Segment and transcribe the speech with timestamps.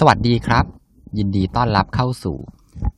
[0.00, 0.64] สวัสดีครับ
[1.18, 2.38] ยินดีต้อนรับเข้าสู่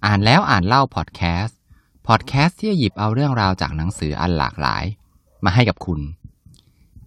[0.04, 1.58] อ่านแล้วอ่านเล่าพอดแคสต์
[2.06, 4.84] พอดแคสต์ที่จะหยิบเอาเรื่องราวจากหนังสืออันหลากหลาย
[5.44, 6.00] มาให้กับคุณ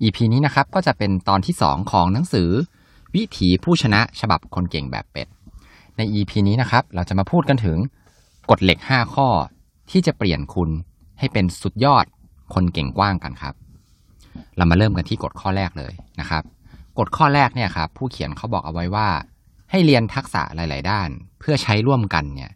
[0.02, 2.50] EP นี้นะครับก็จะเป็นตอนที่ 2 ของหนังสือ
[3.16, 5.28] วิถีผู้ชนะฉบับคนเก่งแบบเป็ด
[5.98, 7.78] ใน EP นี้นะครับเราจะมาพูดกันถึง
[8.50, 9.28] กฎเหล็ก 5 ข้อ
[9.92, 10.70] ที่จะเปลี่ยนคุณ
[11.20, 12.06] ให้เป็นสุดยอด
[12.54, 13.54] คนเก่งกว้างกันครับ
[14.58, 16.44] เรามาเริ่มกันที่กฎข้อแรกเลยนะครับ
[17.00, 19.10] กฎข้อแรกเนี่ยครับผู้เขียนเขาบอกเอาไว้ว่า
[19.76, 21.10] ให้เรียนทักษะหลาย ๆ ด้าน
[21.40, 22.52] เพื่อใช้ร่วมกันเนี่ย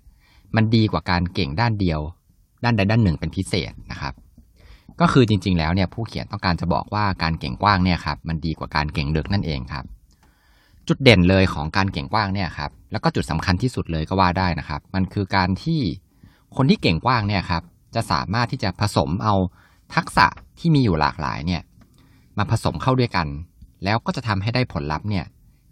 [0.55, 1.99] มันดีกว่าการเก่งด้านเดียว
[2.63, 4.13] ด้านใดด้านหนึ่งเป็นพิเศษนะครับ
[4.99, 9.85] ก็คือจริง ๆ แล้วเนี่ยผู้เขียนต้องการจะบอกว่าการเก่งกว้างเนี่ยครับมันดีกว่าการเก่งลึกนั่นเองครับ
[10.87, 15.81] จุดเด่นเลยของการเก่งกว้างเนี่ยครับ แล้วก็จุดสำคัญที่สุดเลยก็ว่าได้นะครับ มันคือการที่
[16.55, 17.63] คนที่เก่งกว้างเนี่ยครับ
[17.95, 19.35] จะสามารถที่จะผสมเอา
[19.95, 20.27] ทักษะ
[20.59, 21.61] ที่มีอยู่หลากหลายเนี่ย
[22.37, 23.27] มาผสมเข้าด้วยกัน
[23.83, 25.25] แล้วก็จะทำให้ได้ผลลัพธ์เนี่ย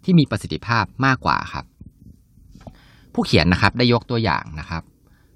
[0.06, 1.64] ที่มีประสิทธิภาพมากกว่าครับ
[3.14, 4.82] ผู้เขียนนะครับได้ยกตัวอย่างนะครับ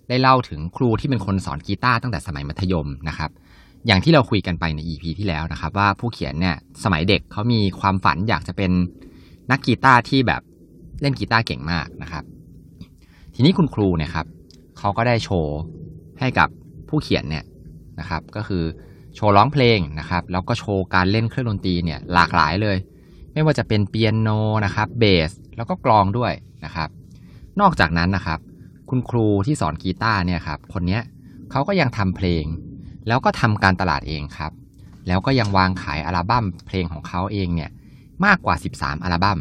[0.08, 3.30] ได้เล่าถึงครูที่เป็นคนสอนกีตาร์ตั้งแต่สมัยมัธยมนะครับ
[3.86, 8.70] อย่างที่เราคุยกันไปใน EP ที่แล้วนะครับ ว่าผู้เขียนเนี่ยสมัยเด็กเขามีความฝันอยากจะเป็น
[9.50, 10.42] นักกีตาร์ที่แบบ
[11.00, 12.24] เล่นกีตาร์เก่งมากนะครับ
[13.34, 14.26] ทีนี้คุณครูเนี่ยครับ
[14.78, 15.56] เขาก็ได้โชว์
[16.20, 16.48] ให้กับ
[16.88, 17.44] ผู้เขียนเนี่ย
[18.00, 18.64] นะครับ ก็คือ
[19.14, 22.76] โชว์ร้องเพลงนะครับ แล้วก็โชว์การเล่นเครื่องดนตรีเนี่ยหลากหลายเลย
[23.32, 24.28] ไม่ว่าจะเป็นเปียโน
[24.64, 26.32] นะครับเบสแล้วก็กลองด้วย
[26.64, 26.88] นะครับ
[27.60, 28.40] นอกจากนั้นนะครับ
[28.88, 31.02] คุณครูที่สอนกีตาร์เนี่ยครับคนเนี้ย
[31.50, 32.44] เขาก็ยังทำเพลง
[33.06, 34.52] แล้วก็ทำการตลาดเองครับ
[35.08, 37.70] แล้วก็ยังวางขายอัลบั้มเพลงของเขาเองเนี่ย
[38.24, 39.38] มากกว่า 13 อัลบั้ม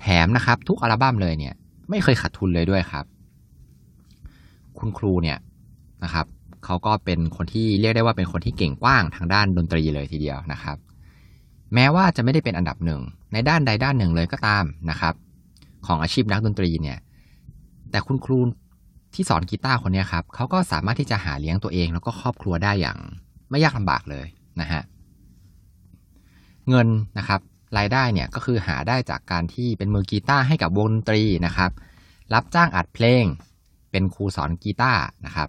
[0.00, 1.54] แถมนะครับทุกอัลบั้มเลยเนี่ย
[1.90, 3.04] ไม่เคยขาดทุนเลยด้วยครับ
[4.78, 5.38] คุณครูเนี่ย
[6.04, 6.26] นะครับ
[6.64, 10.76] เขาก็เป็นคนที่เรียกได้ว่าเป็นคนที่เก่งกว้างทางด้านดนตรีเลยทีเดียวนะครับ
[11.74, 13.00] แม้ว่าจะไม่ได้เป็นอันดับหนึ่ง
[13.32, 15.14] ในด้านใดด้านหนึ่งเลยก็ตามนะครับ
[15.86, 16.98] ของอาชีพนักดนตรีเนี่ย
[17.90, 18.38] แต่คุณครู
[19.14, 22.98] ที่สอนกีตาร์คนนี้ครับเขาก็สามารถที่จะหาเลี้ยงตัวเอง แล้วก็ครอบครัวได้อย่าง
[23.50, 24.26] ไม่ยากลำบากเลย
[24.60, 24.82] นะฮะ
[26.68, 26.88] เงิน
[27.18, 27.40] นะครับ
[27.78, 31.70] รายได้เนี่ยก็คือหาได้จากการที่เป็นมือกีตาร์ให้กับวงดนตรีนะครับ
[32.34, 33.24] รับจ้างอัดเพลง
[33.90, 35.48] เป็นครูสอนกีตาร์นะครับ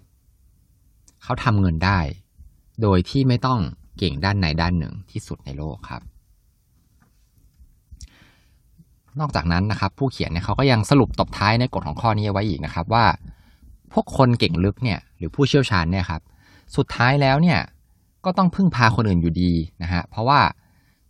[1.22, 1.98] เขาทำเงินได้
[2.82, 3.60] โดยที่ไม่ต้อง
[3.98, 6.02] เก่งด้านใดด้านหนึ่งที่สุดในโลกครับ
[9.20, 13.04] นอกจากนั้นนะครับผู้เขียนเนี่ยเขาก็ยังสรุปตบท้ายในกฎของข้อนี้ไว้อีกนะครับว่า
[13.92, 16.22] พวกคนเก่งลึกเนี่ยหรือผู้เชี่ยวชาญเนี่ยครับ
[16.76, 17.58] สุดท้ายแล้วเนี่ย
[18.24, 19.52] ก็ต้องพึ่งพาคนอื่นอยู่ดี
[19.82, 20.40] นะฮะเพราะว่า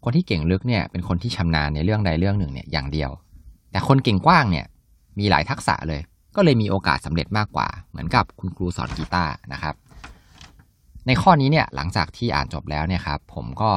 [0.05, 3.11] คนที่เก่งลึกเนี่ยเป็นคนที่ชำนาญในเรื่องใดเรื่องหนึ่งเนี่ยอย่างเดียว
[3.71, 4.67] แต่คนเก่งกว้างเนี่ย
[5.19, 6.01] มีหลายทักษะเลย
[6.37, 9.75] ก็เลยมีโอกาสสำเร็จมากกว่า เหมือนกับคุณครูสอนกีตาร์นะครับ
[11.07, 13.71] ในข้อนี้เนี่ยหลังจากที่อ่านจบแล้วเนี่ยครับผมก็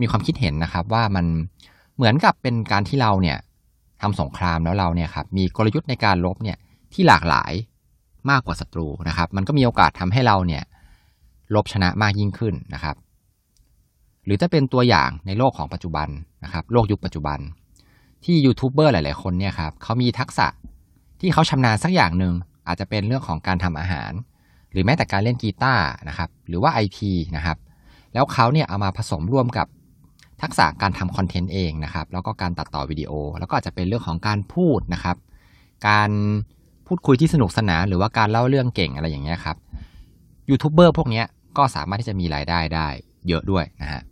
[0.00, 1.26] มีความคิดเห็นนะครับว่ามัน
[1.96, 3.38] เหมือนกับเป็นการที่เราเนี่ย
[4.02, 6.58] ทำสงครามแล้วเราเนี่ยครับมีกลยุทธ์ในการลบเนี่ย
[6.92, 7.52] ที่หลากหลาย
[8.30, 10.62] มากกว่าศัตรูนะครับ มันก็มีโอกาสทำให้เราเนี่ย
[11.54, 12.96] ลบชนะมากยิ่งขึ้นนะครับ
[14.24, 16.08] หรือจะเป็นตัวอย่างในโลกของปัจจุบัน
[16.44, 17.38] นะครับ โลกยุคปัจจุบัน
[18.24, 20.46] ที่ยูทูบเบอร์หลาย ๆ คนเนี่ยครับเขามีทักษะ
[21.20, 22.34] ที่เขาชำนาญสักอย่างหนึ่ง
[22.66, 24.12] อาจจะเป็นเรื่องของการทำอาหาร
[24.72, 27.58] หรือแม้แต่การเล่นกีตาร์นะครับ หรือว่าไอทีนะครับ
[28.14, 29.66] แล้วเขาเนี่ยเอามาผสมร่วมกับ
[30.42, 35.16] ทักษะการทำคอนเทนต์เองนะครับแล้วก็การตัดต่อวิดีโอ แล้วก็อาจจะเป็นเรื่องของการพูดนะครับ
[35.88, 36.10] การ
[36.86, 39.56] พูดคุยที่สนุกสนานหรือว่าการเล่าเรื่องเก่งอะไรอย่างเงี้ยครับ
[40.50, 41.22] ยูทูบเบอร์พวกนี้
[41.56, 42.88] ก็สามารถที่จะมีรายได้ได้
[43.28, 44.02] เยอะด้วยนะฮะ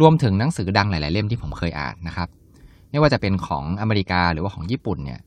[0.00, 2.28] รวมถึงหนังสือดังหลาย ๆ เล่มที่ผมเคยอ่านนะครับ
[2.90, 5.20] ไม่ว่าจะเป็นของอเมริกาหรือว่าของญี่ปุ่นเนี่ย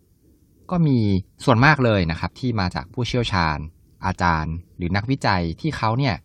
[0.71, 0.97] ก็มี
[1.45, 3.57] ส่วนมากเลยนะครับ ที่มาจากผู้เชี่ยวชาญ
[4.05, 6.15] อาจารย์ หรือนักวิจัยที่เขาเนี่ย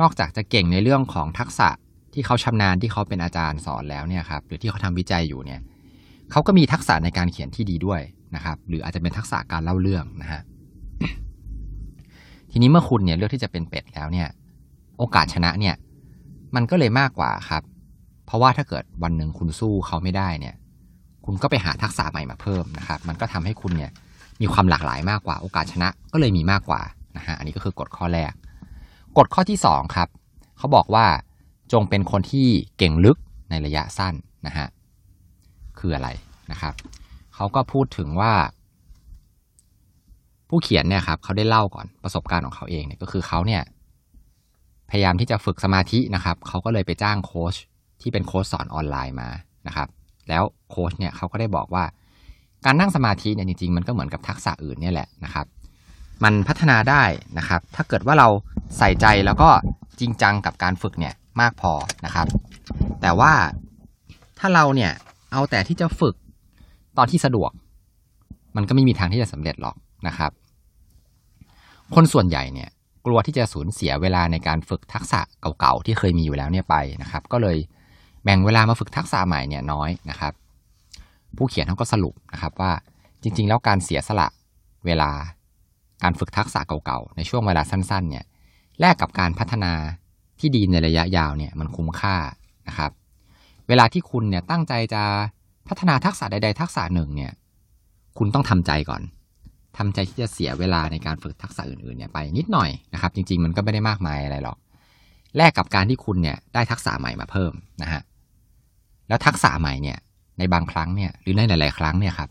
[0.00, 1.68] นอกจากจะเก่งในเรื่องของทักษะ
[2.12, 5.60] ที่เขาชำนาญที่เขาเป็นอาจารย์สอนแล้วเนี่ยครับหรือที่เขาทำวิจัยอยู่เนี่ย
[6.30, 8.00] เขาก็มีทักษะในการเขียนที่ดีด้วย
[8.34, 10.42] นะครับ หรืออาจจะเป็นทักษะการเล่าเรื่องนะฮะ
[12.50, 14.28] ทีนี้เมื่อคุณเนี่ยเลือกที่จะเป็นเป็ดแล้วเนี่ย
[14.98, 15.74] โอกาสชนะเนี่ย
[16.54, 17.62] มันก็เลยมากกว่าครับ
[18.26, 20.54] เพราะว่าถ้าเกิดวันหนึ่งคุณสู้เขาไม่ได้เนี่ย
[21.24, 23.90] คุณก็ไปหาทักษะใหม่มาเพิ่มนะครับ มันก็ทำให้คุณเนี่ย
[24.40, 26.80] มีความหลากหลายมากกว่า โอกาสชนะก็เลยมีมากกว่า
[27.16, 28.32] นะฮะอันนี้ก็คือกฎข้อแรก
[29.18, 30.08] กฎข้อที่สองครับ
[30.58, 31.06] เขาบอกว่า
[31.72, 33.16] จงเป็นคนที่เก่งลึก
[33.50, 34.14] ในระยะสั้น
[34.46, 34.68] นะฮะ
[35.78, 36.08] คืออะไร
[36.50, 36.74] นะครับ
[37.34, 38.32] เขาก็พูดถึงว่า
[40.48, 43.62] ผู้เขียนเนี่ยครับเขาได้เล่าก่อนประสบการณ์ของเขาเองเนี่ยก็คือเขาเนี่ย
[44.90, 47.54] พยายามที่จะฝึกสมาธินะครับเขาก็เลยไปจ้างโค้ช
[48.00, 49.28] ที่เป็นโค้ชสอนออนไลน์มา
[49.66, 49.88] นะครับ
[50.28, 51.84] แล้วโค้ชเนี่ยเขาก็ได้บอกว่า
[52.64, 55.46] การนั่งสมาธิเนี่ยจริงๆ มันก็เหมือนกับทักษะอื่นเนี่ยแหละนะครับ
[56.24, 57.02] มันพัฒนาได้
[57.38, 58.28] นะครับ ถ้าเกิดว่าเรา
[58.78, 59.50] ใส่ใจแล้วก็
[60.00, 61.72] จริงจังกับการฝึกเนี่ย มากพอ
[62.04, 62.26] นะครับ
[63.00, 63.32] แต่ว่า
[64.38, 64.92] ถ้าเราเนี่ย
[65.32, 66.14] เอาแต่ที่จะฝึก
[66.96, 67.50] ตอนที่สะดวก
[68.56, 69.76] มันก็ไม่มีทางที่จะสำเร็จหรอก
[70.06, 70.30] นะครับ
[71.94, 72.70] คนส่วนใหญ่เนี่ย
[73.06, 75.20] กลัวที่จะสูญเสียเวลาในการฝึกทักษะ
[75.60, 77.56] เก่าๆที่เคยมีอยู่แล้วเนี่ยไปนะครับ ก็เลย
[78.24, 80.32] แบ่งเวลามาฝึกทักษะใหม่เนี่ยน้อยนะครับ
[81.36, 82.72] ผู้เขียนเขาก็สรุปนะครับว่า
[83.22, 84.28] จริง ๆ แล้วการเสียสละ
[84.86, 85.10] เวลา
[86.02, 88.24] การฝึกทักษะเก่าๆในช่วงเวลาสั้น ๆ เนี่ย
[88.80, 89.72] แลกกับการพัฒนา
[90.40, 92.16] ที่ดีในระยะยาวเนี่ยมันคุ้มค่า
[92.68, 92.90] นะครับ
[93.68, 95.02] เวลาที่คุณเนี่ยตั้งใจจะ
[95.68, 97.32] พัฒนาทักษะใด ๆ ทักษะหนึ่งเนี่ย
[98.18, 99.02] คุณต้องทำใจก่อน
[99.78, 104.58] ทำใจที่จะเสียเวลาในการฝึกทักษะอื่นๆเนี่ยไปนิดหน่อยนะครับ จริง ๆ มันก็ไม่ได้มากมายอะไรหรอก
[105.36, 107.52] แลกกับการที่คุณเนี่ยได้ทักษะใหม่มาเพิ่ม
[107.82, 108.02] นะฮะ
[109.08, 109.98] แล้วทักษะใหม่เนี่ย
[110.38, 112.30] ในบางครั้งเนี่ยหรือในหลาย ๆ ครั้งเนี่ยครับ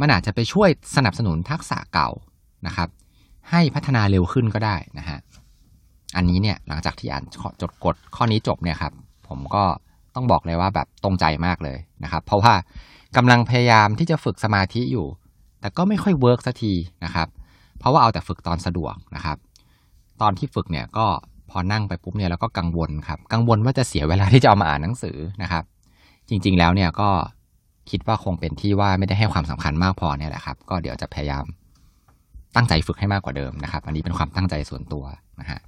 [0.00, 2.10] มันอาจจะไปช่วยสนับสนุนทักษะเก่า
[2.66, 2.88] นะครับ
[3.50, 5.18] ให้พัฒนาเร็วขึ้นก็ได้นะฮะ
[6.16, 7.24] อันนี้เนี่ยหลังจากที่อ่าน
[7.62, 8.92] จดกฎข้อนี้จบเนี่ยครับ
[9.28, 9.64] ผมก็
[10.14, 12.54] ต้องบอกเลยว่าแบบตรงใจมากเลยนะครับ เพราะว่า
[13.16, 15.06] กำลังพยายามที่จะฝึกสมาธิอยู่
[15.60, 16.72] แต่ก็ไม่ค่อยเวิร์กสักที
[17.04, 17.28] นะครับ
[17.78, 19.36] เพราะว่าเอาแต่ฝึกตอนสะดวกนะครับ
[20.20, 21.06] ตอนที่ฝึกเนี่ยก็
[21.50, 25.64] พอนั่งไปปุ๊บเนี่ยแล้วก็กังวลครับ กังวลว่าจะเสียเวลาที่จะเอามาอ่านหนังสือนะครับ
[26.28, 27.08] จริง ๆ แล้วเนี่ยก็
[27.90, 31.44] คิดว่าคงเป็นที่ว่าไม่ได้ให้ความสำคัญมากพอเนี่ยแหละครับ ก็เดี๋ยวจะพยายาม
[32.56, 35.04] ตั้งใจฝึกให้มากกว่าเดิมนะครับ อันนี้เป็นความตั้งใจส่วนตัว
[35.40, 35.60] นะฮะ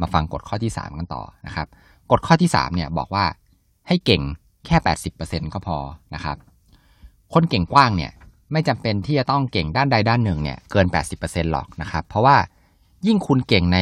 [0.00, 1.68] มาฟังกฎข้อที่ 3 กันต่อนะครับ
[2.10, 3.24] กฎข้อที่3เนี่ยบอกว่า
[3.88, 4.22] ให้เก่ง
[4.66, 4.76] แค่
[5.14, 5.78] 80%ก็พอ
[6.14, 6.36] นะครับ
[7.32, 8.12] คนเก่งกว้างเนี่ย
[8.52, 10.86] ไม่จำเป็นที่จะต้องเก่งด้านใดด้านหนึ่งเนี่ยเกิน
[11.20, 12.36] 80%หรอกนะครับ เพราะว่า
[13.06, 13.78] ยิ่งคุณเก่งใน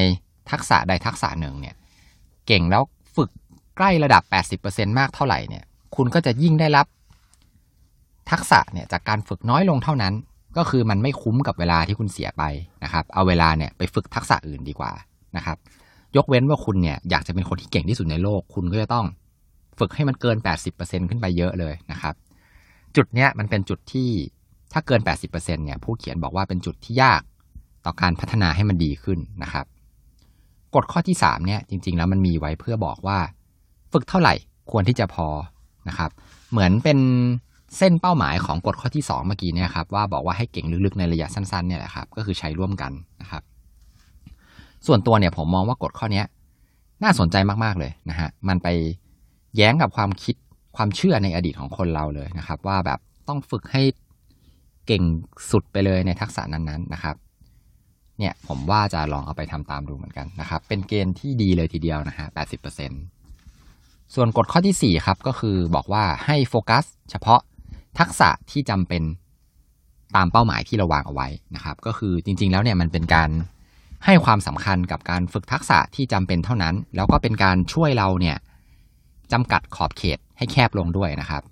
[0.51, 1.75] ทักษะใดทักษะหนึ่งเนี่ย
[2.47, 2.83] เก่งแล้ว
[3.17, 3.31] ฝึก
[3.77, 4.23] ใกล้ระดับ
[4.61, 5.65] 80%มากเท่าไหร่เนี่ย
[5.97, 6.87] คุณก็จะยิ่งได้รับ
[8.31, 10.15] ทักษะเนี่ยจากการฝึกน้อยลงเท่านั้น
[10.57, 12.43] ก็คือมันไม่คุ้มกับเวลาที่คุณเสียไป
[12.85, 14.93] นะครับ เอาเวลาเนี่ยไปฝึกทักษะอื่นดีกว่า
[15.37, 15.57] นะครับ
[16.17, 19.07] ยกเว้นว่าคุณเนี่ยอยากจะเป็นคนที่เก่งที่สุดในโลก คุณก็จะต้อง
[19.79, 20.37] ฝึกให้มันเกิน
[20.73, 22.15] 80%ขึ้นไปเยอะเลยนะครับ
[22.97, 24.09] จุดเนี้ยมันเป็นจุดที่
[24.73, 27.23] ถ้าเกิน 80%เนี่ยผู้เขียนบอกว่าเป็นจุดที่ยาก
[27.85, 29.67] ต่อการพัฒนาให้มันดีขึ้นนะครับ
[30.75, 33.19] กฎข้อที่3เนี่ยจริง ๆ แล้วมันมีไว้เพื่อบอกว่า
[33.93, 34.35] ฝึกเท่าไหร่
[34.71, 35.27] ควรที่จะพอ
[35.89, 36.11] นะครับ
[36.51, 36.99] เหมือนเป็น
[37.79, 42.93] เส้นเป้าหมายของกฎข้อที่ 2 เมื่อกี้เนี่ยครับว่าบอกว่าให้เก่งลึกๆในระยะสั้นๆเนี่ยแหละครับก็คือใช้ร่วมกัน
[44.87, 46.23] ส่วนตัวเนี่ยผมมองว่ากฎข้อนี้
[47.03, 48.69] น่าสนใจมากๆเลยนะฮะมันไป
[49.57, 50.35] แย้งกับความคิด
[50.77, 52.99] ความเชื่อในอดีตของคนเราเลยนะครับ ว่าแบบ
[53.29, 53.83] ต้องฝึกให้
[54.87, 55.03] เก่ง
[55.51, 57.17] สุดไปเลยในทักษะนั้นๆนะครับ
[58.19, 62.39] เนี่ยผมว่าจะลองเอาไปทำตามดูเหมือนกันนะครับ เป็นเกณฑ์ที่ดีเลยทีเดียวนะฮะแป
[64.15, 67.41] ส่วนกฎข้อที่สี่ครับ ก็คือบอกว่าให้โฟกัส เฉพาะ
[67.99, 69.03] ทักษะที่จำเป็น
[70.17, 73.31] ตามเป้าหมายที่เราวางเอาไว้นะครับ ก็คือจริง ๆ แล้วเนี่ยมันเป็นการ
[74.05, 78.37] ให้ความสำคัญกับการฝึกทักษะที่จำเป็นเท่านั้น แล้วก็เป็นการช่วยเราเนี่ย
[79.33, 81.43] จำกัดขอบเขตให้แคบลงด้วยนะครับ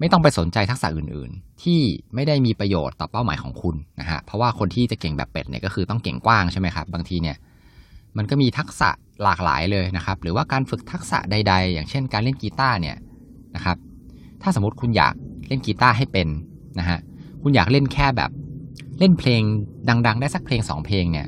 [0.00, 1.80] ไม่ต้องไปสนใจทักษะอื่นๆ ที่
[2.14, 7.36] ไม่ได้มีประโยชน์ต่อเป้าหมายของคุณนะฮะเพราะว่าคนที่จะเก่งแบบเป็ดเนี่ยก็คือต้องเก่งกว้างใช่ไหมครับ บางทีเนี่ย
[8.16, 8.90] มันก็มีทักษะ
[9.22, 12.96] หลากหลายเลยนะครับ หรือว่าการฝึกทักษะใด ๆ อย่างเช่น การเล่นกีตาร์เนี่ย
[13.56, 13.76] นะครับ
[14.42, 15.14] ถ้าสมมติคุณอยาก
[15.48, 16.28] เล่นกีตาร์ให้เป็น
[16.78, 16.98] นะฮะ
[17.42, 18.30] คุณอยากเล่นแค่แบบ
[18.98, 19.42] เล่นเพลง
[20.06, 21.26] ดัง ๆ ได้สักเพลงสองเพลงเนี่ย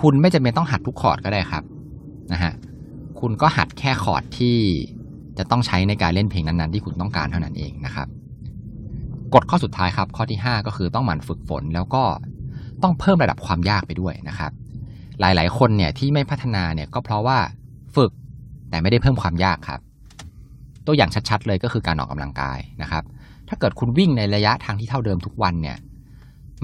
[0.00, 1.64] คุณไม่จำเป็นต้องหัดทุกคอร์ดก็ได้ครับ
[2.32, 2.52] นะฮะ
[3.20, 4.56] คุณก็หัดแค่คอร์ดที่
[5.38, 8.08] จะต้องใช้ในการเล่นเพลงนั้นๆ ที่คุณต้องการเท่านั้นเองนะครับ
[9.34, 12.02] กฎข้อสุดท้ายครับ ข้อที่ 5 ก็คือต้องหมั่นฝึกฝนแล้วก็
[12.82, 14.52] ต้องเพิ่มระดับความยากไปด้วยนะครับ
[15.20, 17.38] หลายๆ คนเนี่ยที่ไม่พัฒนาเนี่ยก็เพราะว่า
[17.96, 18.10] ฝึก
[18.70, 19.80] แต่ไม่ได้เพิ่มความยากครับ
[20.86, 23.04] ตัวอย่างชัดๆ เลยก็คือการออกกำลังกายนะครับ
[23.48, 25.76] ถ้าเกิดคุณวิ่งในระยะทางที่เท่าเดิมทุกวันเนี่ย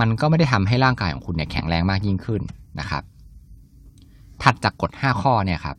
[0.01, 2.43] มันก็ไม่ได้ทำให้ร่างกายของคุณเนี่ยแข็งแรงมากยิ่งขึ้น
[2.81, 3.03] นะครับ
[4.43, 5.77] ถัดจากกฎ 5 ข้อเนี่ยครับ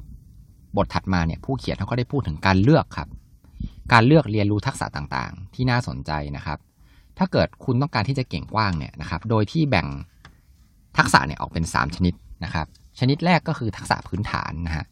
[0.77, 3.07] บทถัดมาเนี่ยผู้เขียนเขาก็ได้พูดถึงการเลือกครับ
[3.93, 6.59] การเลือกเรียนรู้ทักษะต่างๆ ที่น่าสนใจนะครับ
[7.17, 9.87] ถ้าเกิดคุณต้องการที่จะเก่งกว้างเนี่ยนะครับ โดยที่แบ่ง
[10.97, 12.67] ทักษะเนี่ยออกเป็น 3 ชนิดนะครับ
[12.99, 14.85] ชนิดแรกก็คือทักษะพื้นฐานนะฮะ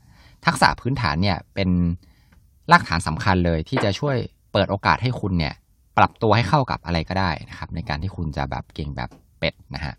[0.45, 1.69] ทักษะพื้นฐานเนี่ยเป็น
[2.71, 4.17] รากฐานสำคัญเลยที่จะช่วย
[4.51, 5.53] เปิดโอกาสให้คุณเนี่ย
[5.97, 9.93] ปรับตัวให้เข้ากับอะไรก็ได้นะครับ ในการที่คุณจะแบบเก่งแบบเป็ดนะฮะ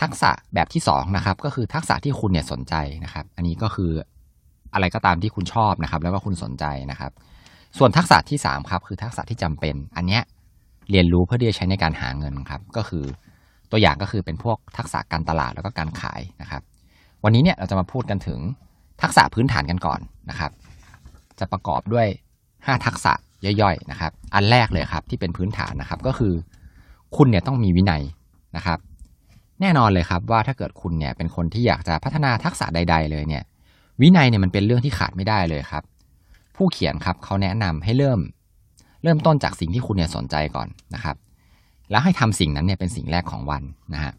[0.00, 2.74] ทักษะแบบที่2นะครับก็คือทักษะที่คุณเนี่ยสนใจ
[3.04, 3.90] นะครับ อันนี้ก็คือ
[4.74, 7.12] อะไรก็ตามที่คุณชอบนะครับ แล้วก็คุณสนใจนะครับ
[7.78, 10.22] ส่วนทักษะที่3ครับคือทักษะที่จำเป็น อันเนี้ย
[10.90, 13.04] เรียนรู้เพื่อที่จะใช้ในการหาเงินครับ ก็คือ
[13.70, 16.62] ตัวอย่างก็คือเป็นพวกทักษะการตลาดแล้วก็การขายนะครับ
[17.24, 18.38] วันนี้เนี่ยเราจะมาพูดกันถึง
[19.02, 20.50] ทักษะพื้นฐานกันก่อนนะครับ
[21.38, 22.06] จะประกอบด้วย
[22.46, 23.12] 5 ทักษะ
[23.44, 26.32] ย่อยๆนะครับ อันแรกเลยครับที่เป็นพื้นฐานนะครับ ก็คือ
[27.16, 28.02] คุณเนี่ยต้องมีวินัย
[28.56, 28.78] นะครับ
[29.60, 33.42] แน่นอนเลยครับว่าถ้าเกิดคุณเนี่ยเป็นคนที่อยากจะพัฒนาทักษะใด ๆ เลยเนี่ย
[34.00, 35.84] วินัยเนี่ยมันเป็นเรื่องที่ขาดไม่ได้เลยครับ
[36.56, 38.20] ผู้เขียนครับเขาแนะนำให้เริ่ม
[39.02, 41.16] เริ่มต้นจากสิ่งที่คุณเนี่ยสนใจก่อนนะครับ
[41.90, 43.62] แล้วให้ทำสิ่งนั้นเนี่ยเป็นสิ่งแรกของวัน
[43.94, 44.12] นะฮะ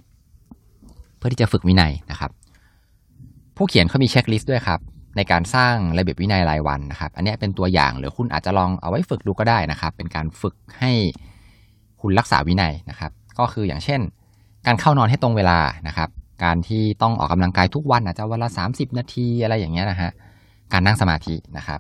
[1.18, 2.32] เพื่อที่จะฝึกวินัยนะครับ
[3.58, 4.80] ผู้เขียนเขามีเช็คลิสต์ด้วยครับ
[5.18, 10.92] ในการสร้างระเบียบวินัยรายวันนะครับ อันนี้เป็นตัวอย่างหรือคุณอาจจะลองเอาไว้ฝึกดูก็ได้นะครับ เป็นการฝึกให้
[12.02, 14.02] คุณรักษาวินัยนะครับ ก็คืออย่างเช่น
[14.66, 16.10] การเข้านอนให้ตรงเวลานะครับ
[16.44, 20.12] การที่ต้องออกกำลังกายทุกวันอาจจะวันละ 30 นาทีอะไรอย่างเงี้ยนะฮะ
[20.74, 21.80] การนั่งสมาธินะครับ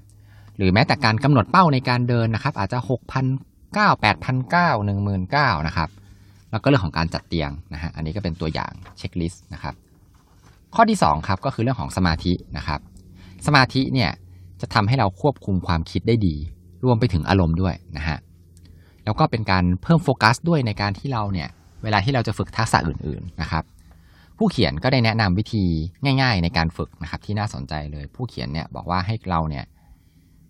[0.58, 3.25] หรือแม้แต่การกำหนดเป้าในการเดินนะครับ อาจจะ6 0 0
[3.75, 4.89] 9 8 0 0 9 1
[5.36, 5.89] 9 0 0นะครับ
[6.51, 9.74] แล้วก็เรื่องของการจัดเตียงนะฮะ อันนี้ก็เป็นตัวอย่างเช็คลิสต์นะครับ
[10.75, 12.80] ข้อที่2ครับก็คือเรื่องของสมาธินะครับ
[13.46, 14.12] สมาธิเนี่ย
[14.62, 16.36] จะทำให้เราควบคุมความคิดได้ดี
[16.84, 18.18] รวมไปถึงอารมณ์ด้วยนะฮะ
[19.04, 21.50] แล้วก็เป็นการเพิ่มโฟกัสด้วยในการที่เราเนี่ย
[21.84, 23.63] เวลาที่เราจะฝึกทักษะอื่นๆนะครับ
[24.38, 25.65] ผู้เขียนก็ได้แนะนำวิธี
[26.22, 29.65] ง่าย ๆ ในการฝึกนะครับที่น่าสนใจเลยผู้เขียนเนี่ยบอกว่าให้เราเนี่ย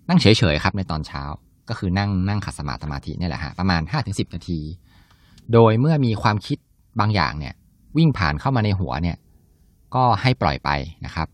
[0.10, 1.24] นั่งเฉยๆครับในตอนเช้า
[1.70, 4.60] ก็คือนั่งนั่งขัดสมาธิสมาธินี่แหละฮะประมาณ 5-10 นาที
[5.54, 6.58] โดยเมื่อมีความคิด
[7.00, 7.54] บางอย่างเนี่ย
[7.98, 9.18] วิ่งผ่านเข้ามาในหัวเนี่ย
[9.96, 10.70] ก็ให้ปล่อยไป
[11.06, 11.28] นะครับ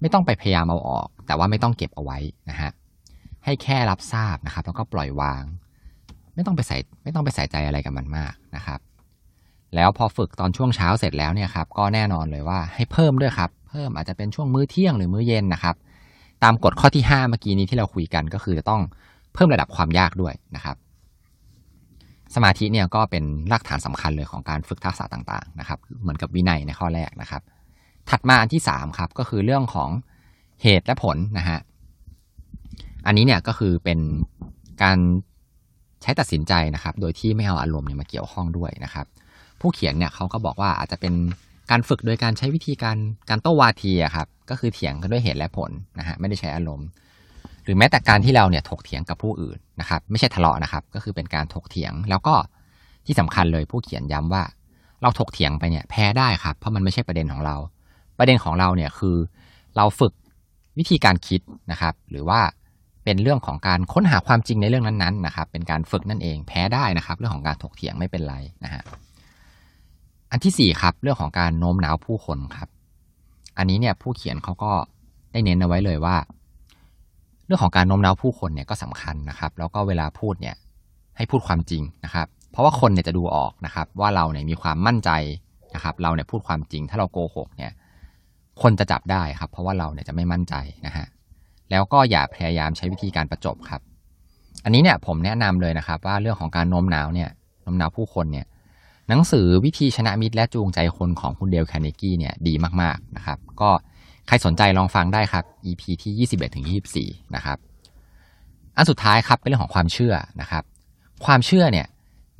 [0.00, 2.18] ไม่ต้องไปพยายามเอาออก แต่ว่าไม่ต้องเก็บเอาไว้
[2.50, 2.70] นะฮะ
[3.44, 5.42] ให้แค่รับทราบนะครับ แล้วก็ปล่อยวาง
[6.34, 8.78] ไม่ต้องไปใส่ไม่ต้องไปใส่ใจอะไรกับมันมากนะครับ
[9.74, 15.76] แล้วพอฝึกตอนช่วงเช้าเสร็จแล้วเนี่ยครับก็แน่นอนเลยว่าให้เพิ่มด้วยครับ เพิ่มอาจจะเป็นช่วงมื้อเที่ยงหรือมื้อเย็นนะครับ
[16.44, 18.82] ตามกฎข้อที่ 5 เมื่อกี้นี้ที่เราคุยกันก็คือจะต้อง
[19.34, 20.76] เพิ่มระดับความยากด้วยนะครับ
[22.34, 27.42] สมาธิเนี่ยก็เป็นรากฐานสำคัญเลยของการฝึกทักษะต่างๆนะครับ เหมือนกับวินัยในข้อแรกนะครับ
[28.10, 29.90] ถัดมาอันที่3ครับก็คือเรื่องของ
[30.62, 31.58] เหตุและผลนะฮะ
[33.06, 33.98] อันนี้เนี่ยก็คือเป็น
[34.82, 34.98] การ
[36.02, 39.06] ใช้ตัดสินใจนะครับ โดยที่ไม่เอาอารมณ์เนี่ยมาเกี่ยวข้องด้วยนะครับ
[39.64, 41.14] ผู้เขียนเนี่ยเขาก็บอกว่าอาจจะเป็น
[41.70, 42.96] การฝึกโดยการใช้วิธีการ
[43.30, 46.88] การโต้วาทีอะครับก็คือเถียงกันด้วยเหตุและผลนะฮะไม่ได้ใช้อารมณ์
[47.64, 52.34] หรือแม้แต่การที่เราเนี่ยถกเถียงกับผู้อื่นนะครับ ไม่ใช่ทะเลาะนะครับ ก็คือเป็นการถกเถียงแล้วก็
[53.06, 54.44] ที่สำคัญเลยผู้เขียนย้ำว่า
[55.02, 57.56] เราถกเถียงไปเนี่ยแพ้ได้ครับเพราะมันไม่ใช่ประเด็นของเรา
[58.18, 59.16] ประเด็นของเราเนี่ยคือ
[59.76, 60.12] เราฝึก
[60.78, 61.40] วิธีการคิด
[61.70, 62.40] นะครับ หรือว่า
[63.04, 68.82] เป็นเรื่องของการค้นหาความจริงในเรื่องนั้นๆนะครับ เป็นการฝึกนั่นเองแพ้ได้นะครับ เรื่องของการถกเถียงไม่เป็นไรนะฮะ
[70.34, 72.68] อันที่สี่ครับ เรื่องของการโน้มน้าวผู้คนครับ
[73.58, 74.72] อันนี้เนี่ยผู้เขียนเขาก็
[75.32, 76.16] ได้เน้นเอาไว้เลยว่า
[77.46, 80.56] เรื่องของการโน้มน้าวผู้คนเนี่ยก็สำคัญนะครับ แล้วก็เวลาพูดเนี่ย
[81.16, 85.10] ให้พูดความจริงนะครับ เพราะว่าคนเนี่ยจะดูออกนะครับ ว่าเราเนี่ยมีความมั่นใจ
[85.74, 87.72] นะครับ เราเนี่ยพูดความจริง ถ้าเราโกหกเนี่ย
[88.62, 90.54] คนจะจับได้ครับ เพราะว่าเราเนี่ยจะไม่มั่นใจ
[90.86, 91.06] นะฮะ
[91.70, 93.80] แล้วก็อย่าพยายามใช้วิธีการประจบครับ
[94.64, 97.30] อันนี้เนี่ยผมแนะนำเลยนะครับ ว่าเรื่องของการโน้มน้าวเนี่ย
[97.62, 98.46] โน้มน้าวผู้คนเนี่ย
[99.08, 103.70] หนังสือวิธีชนะมิตรและจูงใจคนของคุณเดลแคเนกี้เนี่ยดีมากๆนะครับ ก็
[104.26, 106.66] ใครสนใจลองฟังได้ครับ EP ที่ 21ถึง
[106.98, 107.58] 24 นะครับ
[108.76, 110.64] อันสุดท้ายครับเป็นเรื่องของความเชื่อนะครับ
[111.24, 111.86] ความเชื่อเนี่ย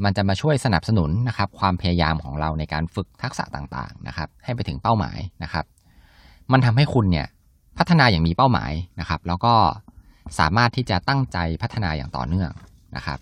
[0.04, 5.64] มันจะมาช่วยสนับสนุนนะครับ ความพยายามของเราในการฝึกทักษะต่างๆนะครับ ให้ไปถึงเป้าหมายนะครับ
[6.52, 7.26] มันทำให้คุณเนี่ย
[7.78, 9.54] พัฒนาอย่างมีเป้าหมายนะครับ แล้วก็
[10.38, 12.50] สามารถที่จะตั้งใจพัฒนาอย่างต่อเนื่อง
[12.97, 13.18] นะครับ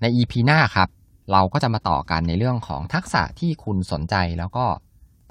[0.00, 0.88] ใน EP หน้าครับ
[1.32, 4.64] เราก็จะมาต่อกันในเรื่องของทักษะที่คุณสนใจแล้วก็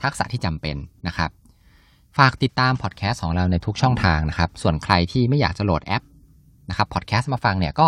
[0.03, 0.75] ทักษะที่จำเป็น
[1.07, 1.29] นะครับ
[2.17, 6.03] ฝากติดตามพอดแคสต์ของเราในทุกช่องทางนะครับ ส่วนใครที่ไม่อยากจะโหลดแอป
[6.69, 7.87] นะครับพอดแคสต์มาฟังเนี่ยก็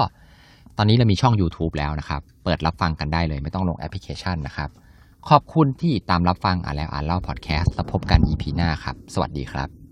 [0.77, 4.69] ตอนนี้เรามีช่อง YouTube แล้วนะครับ เปิดรับฟังกันได้เลยไม่ต้องลงแอปพลิเคชันนะครับ
[5.29, 9.84] ขอบคุณที่ตามรับฟังอ่านแล้วอ่านเล่าพอดแคสต์แล้วพบกัน EP หน้าครับ สวัสดีครับ